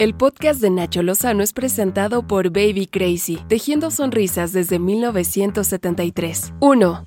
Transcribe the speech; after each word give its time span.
El 0.00 0.14
podcast 0.14 0.60
de 0.60 0.70
Nacho 0.70 1.02
Lozano 1.02 1.42
es 1.42 1.52
presentado 1.52 2.22
por 2.22 2.50
Baby 2.50 2.86
Crazy, 2.86 3.40
tejiendo 3.48 3.90
sonrisas 3.90 4.52
desde 4.52 4.78
1973. 4.78 6.52
1. 6.60 7.04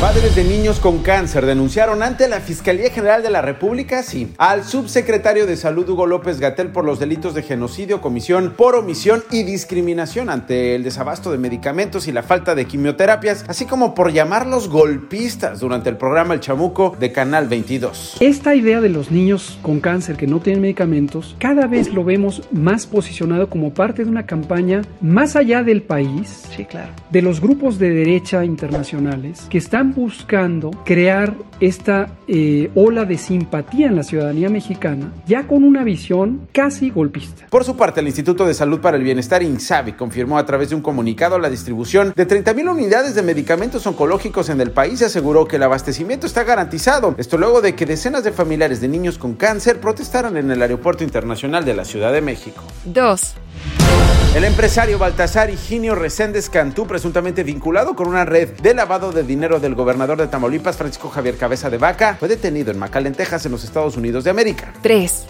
Padres 0.00 0.36
de 0.36 0.44
niños 0.44 0.78
con 0.78 0.98
cáncer 0.98 1.46
denunciaron 1.46 2.02
ante 2.02 2.28
la 2.28 2.40
Fiscalía 2.40 2.90
General 2.90 3.22
de 3.22 3.30
la 3.30 3.40
República, 3.40 4.02
sí, 4.02 4.30
al 4.36 4.62
subsecretario 4.62 5.46
de 5.46 5.56
Salud 5.56 5.88
Hugo 5.88 6.06
López 6.06 6.38
Gatel 6.38 6.68
por 6.68 6.84
los 6.84 6.98
delitos 7.00 7.32
de 7.32 7.42
genocidio, 7.42 8.02
comisión 8.02 8.52
por 8.58 8.74
omisión 8.74 9.24
y 9.30 9.42
discriminación 9.44 10.28
ante 10.28 10.74
el 10.74 10.84
desabasto 10.84 11.32
de 11.32 11.38
medicamentos 11.38 12.08
y 12.08 12.12
la 12.12 12.22
falta 12.22 12.54
de 12.54 12.66
quimioterapias, 12.66 13.46
así 13.48 13.64
como 13.64 13.94
por 13.94 14.12
llamarlos 14.12 14.68
golpistas 14.68 15.60
durante 15.60 15.88
el 15.88 15.96
programa 15.96 16.34
El 16.34 16.40
Chamuco 16.40 16.94
de 17.00 17.10
Canal 17.12 17.48
22. 17.48 18.18
Esta 18.20 18.54
idea 18.54 18.82
de 18.82 18.90
los 18.90 19.10
niños 19.10 19.58
con 19.62 19.80
cáncer 19.80 20.16
que 20.16 20.26
no 20.26 20.40
tienen 20.40 20.60
medicamentos, 20.60 21.36
cada 21.38 21.66
vez 21.66 21.90
lo 21.94 22.04
vemos 22.06 22.42
más 22.50 22.86
posicionado 22.86 23.50
como 23.50 23.74
parte 23.74 24.04
de 24.04 24.10
una 24.10 24.24
campaña 24.24 24.80
más 25.02 25.36
allá 25.36 25.62
del 25.62 25.82
país, 25.82 26.44
sí, 26.56 26.64
claro. 26.64 26.88
de 27.10 27.20
los 27.20 27.40
grupos 27.42 27.78
de 27.78 27.90
derecha 27.90 28.44
internacionales 28.44 29.46
que 29.50 29.58
están 29.58 29.92
buscando 29.92 30.70
crear 30.86 31.34
esta 31.60 32.08
eh, 32.28 32.70
ola 32.74 33.04
de 33.04 33.18
simpatía 33.18 33.86
en 33.86 33.96
la 33.96 34.02
ciudadanía 34.02 34.48
mexicana, 34.48 35.12
ya 35.26 35.46
con 35.46 35.64
una 35.64 35.84
visión 35.84 36.48
casi 36.52 36.90
golpista. 36.90 37.46
Por 37.50 37.64
su 37.64 37.76
parte, 37.76 38.00
el 38.00 38.06
Instituto 38.06 38.46
de 38.46 38.54
Salud 38.54 38.80
para 38.80 38.96
el 38.96 39.02
Bienestar 39.02 39.42
INSABI 39.42 39.92
confirmó 39.92 40.38
a 40.38 40.46
través 40.46 40.70
de 40.70 40.76
un 40.76 40.82
comunicado 40.82 41.38
la 41.38 41.50
distribución 41.50 42.12
de 42.14 42.28
30.000 42.28 42.70
unidades 42.70 43.14
de 43.14 43.22
medicamentos 43.22 43.86
oncológicos 43.86 44.48
en 44.48 44.60
el 44.60 44.70
país 44.70 45.00
y 45.00 45.04
aseguró 45.04 45.46
que 45.46 45.56
el 45.56 45.62
abastecimiento 45.62 46.26
está 46.26 46.44
garantizado. 46.44 47.14
Esto 47.18 47.38
luego 47.38 47.60
de 47.60 47.74
que 47.74 47.86
decenas 47.86 48.24
de 48.24 48.32
familiares 48.32 48.80
de 48.80 48.88
niños 48.88 49.18
con 49.18 49.34
cáncer 49.34 49.80
protestaron 49.80 50.36
en 50.36 50.50
el 50.50 50.62
Aeropuerto 50.62 51.04
Internacional 51.04 51.64
de 51.64 51.74
la 51.74 51.84
Ciudad 51.84 51.95
de 51.96 52.20
México. 52.20 52.62
2. 52.84 53.34
El 54.36 54.44
empresario 54.44 54.98
Baltasar 54.98 55.48
Higinio 55.48 55.94
Reséndez 55.94 56.50
Cantú, 56.50 56.86
presuntamente 56.86 57.42
vinculado 57.42 57.96
con 57.96 58.06
una 58.06 58.26
red 58.26 58.50
de 58.60 58.74
lavado 58.74 59.10
de 59.10 59.22
dinero 59.22 59.60
del 59.60 59.74
gobernador 59.74 60.18
de 60.18 60.26
Tamaulipas, 60.26 60.76
Francisco 60.76 61.08
Javier 61.08 61.38
Cabeza 61.38 61.70
de 61.70 61.78
Vaca, 61.78 62.16
fue 62.20 62.28
detenido 62.28 62.70
en 62.70 62.78
McAllen, 62.78 63.14
Texas, 63.14 63.46
en 63.46 63.52
los 63.52 63.64
Estados 63.64 63.96
Unidos 63.96 64.24
de 64.24 64.30
América. 64.30 64.74
3. 64.82 65.26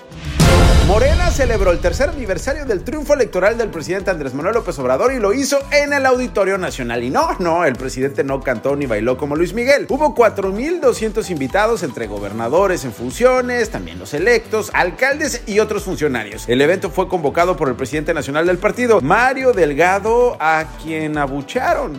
Morena 0.86 1.32
celebró 1.32 1.72
el 1.72 1.80
tercer 1.80 2.10
aniversario 2.10 2.64
del 2.64 2.84
triunfo 2.84 3.14
electoral 3.14 3.58
del 3.58 3.70
presidente 3.70 4.12
Andrés 4.12 4.34
Manuel 4.34 4.54
López 4.54 4.78
Obrador 4.78 5.12
y 5.12 5.18
lo 5.18 5.34
hizo 5.34 5.58
en 5.72 5.92
el 5.92 6.06
Auditorio 6.06 6.58
Nacional. 6.58 7.02
Y 7.02 7.10
no, 7.10 7.34
no, 7.40 7.64
el 7.64 7.74
presidente 7.74 8.22
no 8.22 8.40
cantó 8.40 8.76
ni 8.76 8.86
bailó 8.86 9.16
como 9.16 9.34
Luis 9.34 9.52
Miguel. 9.52 9.86
Hubo 9.88 10.14
4.200 10.14 11.28
invitados 11.30 11.82
entre 11.82 12.06
gobernadores 12.06 12.84
en 12.84 12.92
funciones, 12.92 13.70
también 13.70 13.98
los 13.98 14.14
electos, 14.14 14.70
alcaldes 14.74 15.42
y 15.46 15.58
otros 15.58 15.82
funcionarios. 15.82 16.48
El 16.48 16.60
evento 16.60 16.88
fue 16.88 17.08
convocado 17.08 17.56
por 17.56 17.68
el 17.68 17.74
presidente 17.74 18.14
nacional 18.14 18.46
del 18.46 18.58
partido, 18.58 19.00
Mario 19.00 19.52
Delgado, 19.52 20.36
a 20.38 20.66
quien 20.80 21.18
abucharon. 21.18 21.94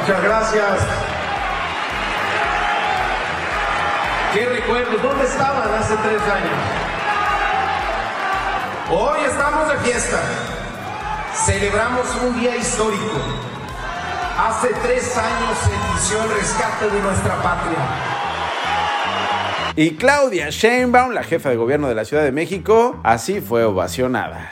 Muchas 0.00 0.22
gracias. 0.22 1.13
¿Qué 4.34 4.44
recuerdos? 4.46 5.00
¿Dónde 5.00 5.26
estaban 5.26 5.72
hace 5.74 5.94
tres 5.94 6.20
años? 6.22 6.50
Hoy 8.90 9.18
estamos 9.30 9.68
de 9.68 9.76
fiesta. 9.88 10.20
Celebramos 11.46 12.04
un 12.20 12.40
día 12.40 12.56
histórico. 12.56 13.20
Hace 14.36 14.70
tres 14.82 15.16
años 15.16 15.56
se 15.62 15.70
inició 15.72 16.24
el 16.24 16.30
rescate 16.36 16.90
de 16.90 17.00
nuestra 17.00 17.36
patria. 17.36 17.78
Y 19.76 19.94
Claudia 19.94 20.50
Sheinbaum, 20.50 21.12
la 21.12 21.22
jefa 21.22 21.50
de 21.50 21.56
gobierno 21.56 21.86
de 21.86 21.94
la 21.94 22.04
Ciudad 22.04 22.24
de 22.24 22.32
México, 22.32 22.98
así 23.04 23.40
fue 23.40 23.62
ovacionada. 23.62 24.50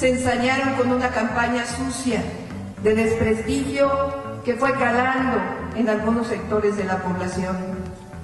Se 0.00 0.08
ensañaron 0.08 0.76
con 0.76 0.90
una 0.92 1.10
campaña 1.10 1.66
sucia 1.66 2.22
de 2.82 2.94
desprestigio 2.94 3.90
que 4.46 4.54
fue 4.54 4.72
calando 4.72 5.36
en 5.76 5.90
algunos 5.90 6.26
sectores 6.26 6.78
de 6.78 6.84
la 6.84 7.02
población, 7.02 7.58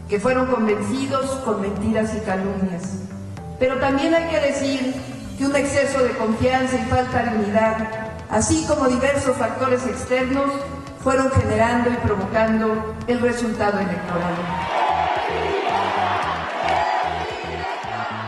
que 0.09 0.19
fueron 0.19 0.47
convencidos 0.47 1.27
con 1.45 1.61
mentiras 1.61 2.15
y 2.17 2.21
calumnias. 2.21 3.01
Pero 3.59 3.79
también 3.79 4.15
hay 4.15 4.27
que 4.31 4.41
decir 4.41 4.95
que 5.37 5.45
un 5.45 5.55
exceso 5.55 6.03
de 6.03 6.13
confianza 6.13 6.77
y 6.77 6.85
falta 6.89 7.25
de 7.25 7.45
unidad, 7.45 7.77
así 8.31 8.65
como 8.67 8.89
diversos 8.89 9.37
factores 9.37 9.87
externos, 9.87 10.51
fueron 11.05 11.31
generando 11.31 11.91
y 11.91 11.97
provocando 12.07 12.95
el 13.07 13.21
resultado 13.21 13.79
electoral. 13.81 14.76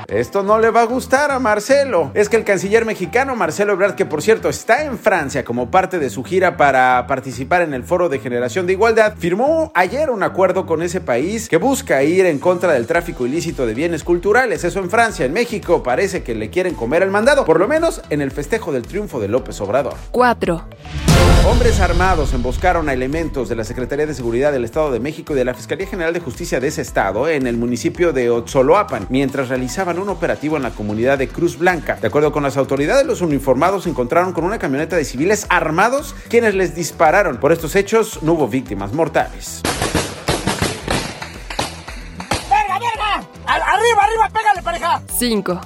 Esto 0.09 0.43
no 0.43 0.59
le 0.59 0.71
va 0.71 0.81
a 0.81 0.87
gustar 0.87 1.31
a 1.31 1.39
Marcelo. 1.39 2.11
Es 2.15 2.31
que 2.31 2.39
el 2.39 2.45
canciller 2.45 2.87
mexicano 2.87 3.37
Marcelo 3.37 3.75
Ebrard, 3.75 3.95
que 3.95 4.07
por 4.07 4.23
cierto 4.23 4.49
está 4.49 4.85
en 4.85 4.99
Francia 4.99 5.45
como 5.45 5.71
parte 5.71 5.99
de 5.99 6.09
su 6.09 6.25
gira 6.25 6.57
para 6.57 7.07
participar 7.07 7.61
en 7.61 7.75
el 7.75 7.85
Foro 7.85 8.09
de 8.09 8.19
Generación 8.19 8.67
de 8.67 8.73
Igualdad, 8.73 9.17
firmó 9.19 9.71
ayer 9.75 10.09
un 10.09 10.23
acuerdo 10.23 10.65
con 10.65 10.81
ese 10.81 11.03
país 11.03 11.51
que 11.51 11.59
busca 11.59 12.03
ir 12.05 12.25
en 12.25 12.39
contra 12.39 12.73
del 12.73 12.87
tráfico 12.87 13.27
ilícito 13.27 13.67
de 13.67 13.75
bienes 13.75 14.03
culturales. 14.03 14.65
Eso 14.65 14.79
en 14.79 14.89
Francia. 14.89 15.27
En 15.27 15.35
México 15.35 15.83
parece 15.83 16.23
que 16.23 16.35
le 16.35 16.49
quieren 16.49 16.75
comer 16.75 17.03
el 17.03 17.11
mandado, 17.11 17.45
por 17.45 17.61
lo 17.61 17.69
menos 17.69 18.01
en 18.09 18.23
el 18.23 18.31
festejo 18.31 18.73
del 18.73 18.87
triunfo 18.87 19.21
de 19.21 19.29
López 19.29 19.61
Obrador. 19.61 19.93
4. 20.13 20.65
Hombres 21.51 21.81
armados 21.81 22.35
emboscaron 22.35 22.89
a 22.89 22.93
elementos 22.93 23.49
de 23.49 23.57
la 23.57 23.65
Secretaría 23.65 24.07
de 24.07 24.15
Seguridad 24.15 24.53
del 24.53 24.65
Estado 24.65 24.93
de 24.93 25.01
México 25.01 25.33
y 25.33 25.37
de 25.37 25.45
la 25.45 25.55
Fiscalía 25.55 25.87
General 25.87 26.13
de 26.13 26.21
Justicia 26.21 26.61
de 26.61 26.69
ese 26.69 26.83
estado 26.83 27.27
en 27.29 27.47
el 27.47 27.57
municipio 27.57 28.13
de 28.13 28.31
Otzoloapan 28.31 29.07
mientras 29.09 29.49
realizaban 29.49 29.99
un 29.99 30.09
operativo 30.09 30.57
en 30.57 30.63
la 30.63 30.71
comunidad 30.71 31.19
de 31.19 31.29
Cruz 31.29 31.59
Blanca. 31.59 31.97
De 31.97 32.07
acuerdo 32.07 32.33
con 32.33 32.43
las 32.43 32.57
autoridades, 32.57 33.07
los 33.07 33.23
uniformados 33.23 33.85
se 33.85 33.91
encontraron 33.91 34.33
con 34.33 34.45
una 34.45 34.59
camioneta 34.59 34.97
de 34.97 35.05
civiles 35.05 35.47
armados 35.49 36.15
quienes 36.29 36.55
les 36.55 36.75
dispararon. 36.75 37.39
Por 37.39 37.53
estos 37.53 37.75
hechos 37.77 38.23
no 38.23 38.35
hubo 38.35 38.47
víctimas 38.47 38.93
mortales. 38.93 39.63
¡Verga, 42.49 42.79
verga! 42.79 43.29
¡Arriba, 43.47 44.03
arriba, 44.03 44.31
pégale, 44.33 44.63
pareja! 44.63 45.03
5. 45.19 45.61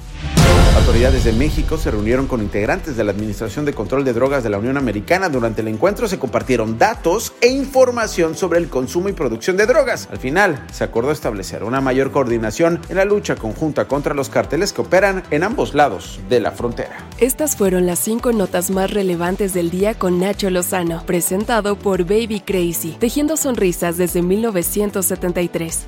Autoridades 0.75 1.23
de 1.23 1.33
México 1.33 1.77
se 1.77 1.91
reunieron 1.91 2.27
con 2.27 2.41
integrantes 2.41 2.97
de 2.97 3.03
la 3.03 3.11
Administración 3.11 3.63
de 3.63 3.73
Control 3.73 4.03
de 4.03 4.13
Drogas 4.13 4.43
de 4.43 4.49
la 4.49 4.57
Unión 4.57 4.77
Americana. 4.77 5.29
Durante 5.29 5.61
el 5.61 5.67
encuentro 5.67 6.07
se 6.07 6.19
compartieron 6.19 6.77
datos 6.77 7.33
e 7.41 7.47
información 7.47 8.35
sobre 8.35 8.59
el 8.59 8.69
consumo 8.69 9.07
y 9.07 9.13
producción 9.13 9.55
de 9.55 9.65
drogas. 9.65 10.09
Al 10.11 10.17
final, 10.17 10.65
se 10.71 10.83
acordó 10.83 11.11
establecer 11.11 11.63
una 11.63 11.79
mayor 11.79 12.11
coordinación 12.11 12.81
en 12.89 12.97
la 12.97 13.05
lucha 13.05 13.35
conjunta 13.35 13.87
contra 13.87 14.13
los 14.13 14.29
carteles 14.29 14.73
que 14.73 14.81
operan 14.81 15.23
en 15.31 15.43
ambos 15.43 15.73
lados 15.73 16.19
de 16.27 16.39
la 16.39 16.51
frontera. 16.51 16.97
Estas 17.19 17.55
fueron 17.55 17.85
las 17.85 17.99
cinco 17.99 18.33
notas 18.33 18.69
más 18.69 18.91
relevantes 18.91 19.53
del 19.53 19.69
día 19.69 19.93
con 19.93 20.19
Nacho 20.19 20.49
Lozano, 20.49 21.03
presentado 21.05 21.77
por 21.77 22.03
Baby 22.03 22.41
Crazy, 22.41 22.97
tejiendo 22.99 23.37
sonrisas 23.37 23.97
desde 23.97 24.21
1973. 24.21 25.87